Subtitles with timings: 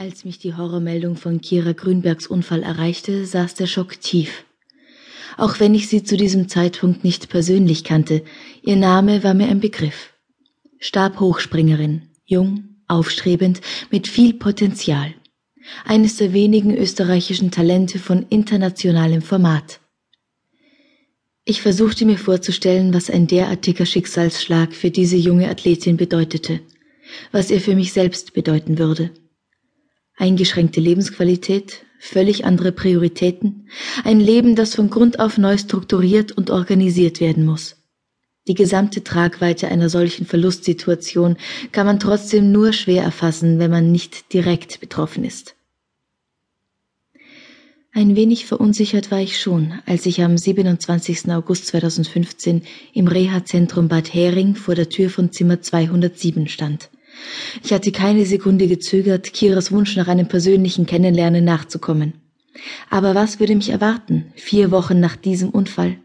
[0.00, 4.46] Als mich die Horrormeldung von Kira Grünbergs Unfall erreichte, saß der Schock tief.
[5.36, 8.24] Auch wenn ich sie zu diesem Zeitpunkt nicht persönlich kannte,
[8.62, 10.14] ihr Name war mir ein Begriff.
[10.78, 13.60] Stabhochspringerin, jung, aufstrebend,
[13.90, 15.12] mit viel Potenzial.
[15.84, 19.80] Eines der wenigen österreichischen Talente von internationalem Format.
[21.44, 26.60] Ich versuchte mir vorzustellen, was ein derartiger Schicksalsschlag für diese junge Athletin bedeutete,
[27.32, 29.10] was er für mich selbst bedeuten würde
[30.20, 33.68] eingeschränkte Lebensqualität, völlig andere Prioritäten,
[34.04, 37.76] ein Leben, das von Grund auf neu strukturiert und organisiert werden muss.
[38.46, 41.36] Die gesamte Tragweite einer solchen Verlustsituation
[41.72, 45.56] kann man trotzdem nur schwer erfassen, wenn man nicht direkt betroffen ist.
[47.92, 51.30] Ein wenig verunsichert war ich schon, als ich am 27.
[51.32, 52.62] August 2015
[52.94, 56.88] im Reha-Zentrum Bad Hering vor der Tür von Zimmer 207 stand.
[57.62, 62.14] Ich hatte keine Sekunde gezögert, Kiras Wunsch nach einem persönlichen Kennenlernen nachzukommen.
[62.88, 65.96] Aber was würde mich erwarten, vier Wochen nach diesem Unfall?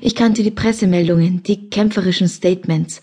[0.00, 3.02] Ich kannte die Pressemeldungen, die kämpferischen Statements,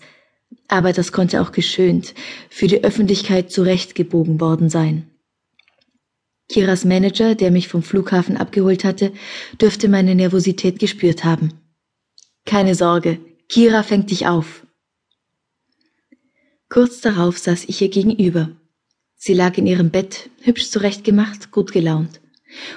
[0.68, 2.14] aber das konnte auch geschönt,
[2.48, 5.06] für die Öffentlichkeit zurechtgebogen worden sein.
[6.48, 9.12] Kiras Manager, der mich vom Flughafen abgeholt hatte,
[9.60, 11.52] dürfte meine Nervosität gespürt haben.
[12.44, 14.66] Keine Sorge, Kira fängt dich auf.
[16.72, 18.48] Kurz darauf saß ich ihr gegenüber.
[19.16, 22.20] Sie lag in ihrem Bett, hübsch zurechtgemacht, gut gelaunt,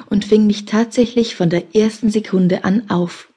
[0.09, 3.29] und fing mich tatsächlich von der ersten Sekunde an auf.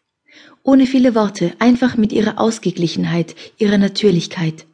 [0.62, 4.64] Ohne viele Worte, einfach mit ihrer Ausgeglichenheit, ihrer Natürlichkeit.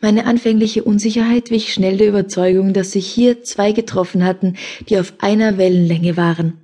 [0.00, 4.56] Meine anfängliche Unsicherheit wich schnell der Überzeugung, dass sich hier zwei getroffen hatten,
[4.88, 6.61] die auf einer Wellenlänge waren.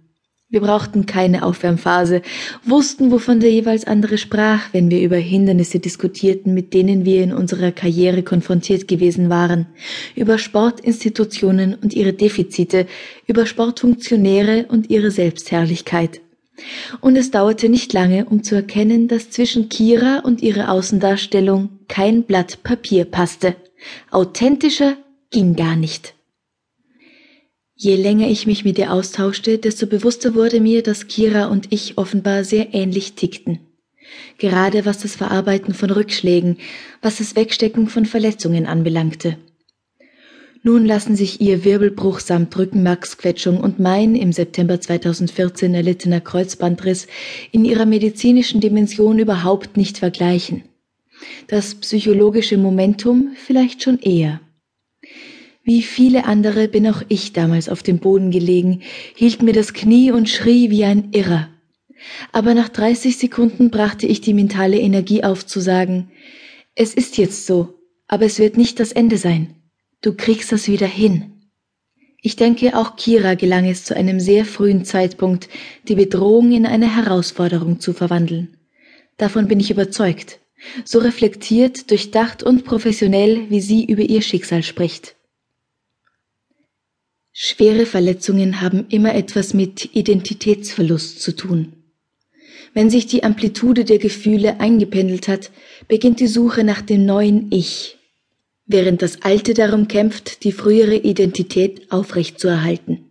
[0.51, 2.23] Wir brauchten keine Aufwärmphase,
[2.65, 7.35] wussten, wovon der jeweils andere sprach, wenn wir über Hindernisse diskutierten, mit denen wir in
[7.35, 9.67] unserer Karriere konfrontiert gewesen waren,
[10.17, 12.87] über Sportinstitutionen und ihre Defizite,
[13.27, 16.23] über Sportfunktionäre und ihre Selbstherrlichkeit.
[17.03, 22.23] Und es dauerte nicht lange, um zu erkennen, dass zwischen Kira und ihrer Außendarstellung kein
[22.23, 23.55] Blatt Papier passte.
[24.11, 24.97] Authentischer
[25.31, 26.15] ging gar nicht.
[27.81, 31.97] Je länger ich mich mit ihr austauschte, desto bewusster wurde mir, dass Kira und ich
[31.97, 33.61] offenbar sehr ähnlich tickten.
[34.37, 36.57] Gerade was das Verarbeiten von Rückschlägen,
[37.03, 39.39] was das Wegstecken von Verletzungen anbelangte.
[40.65, 47.07] Nun lassen sich ihr Wirbelbruch samt Rückenmarksquetschung und mein im September 2014 erlittener Kreuzbandriss
[47.53, 50.65] in ihrer medizinischen Dimension überhaupt nicht vergleichen.
[51.47, 54.41] Das psychologische Momentum vielleicht schon eher.
[55.69, 58.81] Wie viele andere bin auch ich damals auf dem Boden gelegen,
[59.15, 61.51] hielt mir das Knie und schrie wie ein Irrer.
[62.33, 66.11] Aber nach 30 Sekunden brachte ich die mentale Energie auf zu sagen,
[66.75, 67.75] es ist jetzt so,
[68.07, 69.57] aber es wird nicht das Ende sein.
[70.01, 71.35] Du kriegst das wieder hin.
[72.23, 75.51] Ich denke, auch Kira gelang es zu einem sehr frühen Zeitpunkt,
[75.87, 78.57] die Bedrohung in eine Herausforderung zu verwandeln.
[79.19, 80.41] Davon bin ich überzeugt,
[80.87, 85.18] so reflektiert, durchdacht und professionell, wie sie über ihr Schicksal spricht.
[87.41, 91.73] Schwere Verletzungen haben immer etwas mit Identitätsverlust zu tun.
[92.75, 95.53] Wenn sich die Amplitude der Gefühle eingependelt hat,
[95.87, 97.97] beginnt die Suche nach dem neuen Ich,
[98.67, 103.05] während das Alte darum kämpft, die frühere Identität aufrechtzuerhalten.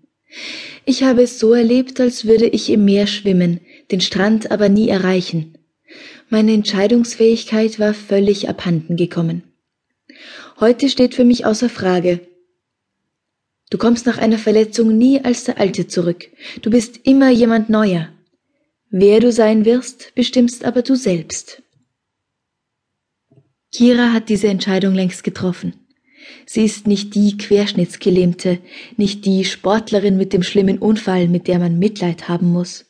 [0.84, 3.62] Ich habe es so erlebt, als würde ich im Meer schwimmen,
[3.92, 5.58] den Strand aber nie erreichen.
[6.28, 9.44] Meine Entscheidungsfähigkeit war völlig abhanden gekommen.
[10.60, 12.27] Heute steht für mich außer Frage,
[13.70, 16.30] Du kommst nach einer Verletzung nie als der Alte zurück.
[16.62, 18.10] Du bist immer jemand Neuer.
[18.90, 21.62] Wer du sein wirst, bestimmst aber du selbst.
[23.74, 25.74] Kira hat diese Entscheidung längst getroffen.
[26.46, 28.60] Sie ist nicht die Querschnittsgelähmte,
[28.96, 32.86] nicht die Sportlerin mit dem schlimmen Unfall, mit der man Mitleid haben muss.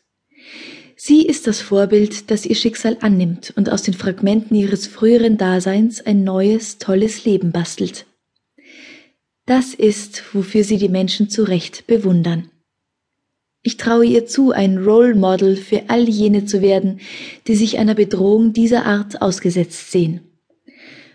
[0.96, 6.02] Sie ist das Vorbild, das ihr Schicksal annimmt und aus den Fragmenten ihres früheren Daseins
[6.02, 8.06] ein neues, tolles Leben bastelt.
[9.48, 12.50] Das ist, wofür sie die Menschen zu Recht bewundern.
[13.64, 17.00] Ich traue ihr zu, ein Role Model für all jene zu werden,
[17.48, 20.20] die sich einer Bedrohung dieser Art ausgesetzt sehen,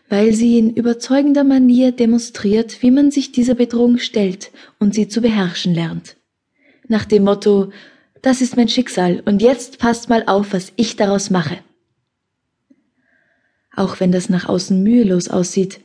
[0.08, 5.20] weil sie in überzeugender Manier demonstriert, wie man sich dieser Bedrohung stellt und sie zu
[5.20, 6.16] beherrschen lernt.
[6.88, 7.70] Nach dem Motto,
[8.22, 11.58] das ist mein Schicksal und jetzt passt mal auf, was ich daraus mache.
[13.74, 15.80] Auch wenn das nach außen mühelos aussieht,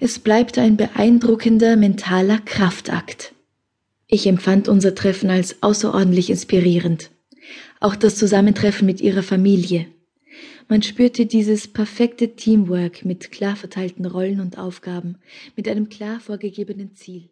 [0.00, 3.34] es bleibt ein beeindruckender mentaler Kraftakt.
[4.06, 7.10] Ich empfand unser Treffen als außerordentlich inspirierend.
[7.80, 9.86] Auch das Zusammentreffen mit ihrer Familie.
[10.68, 15.16] Man spürte dieses perfekte Teamwork mit klar verteilten Rollen und Aufgaben,
[15.56, 17.28] mit einem klar vorgegebenen Ziel.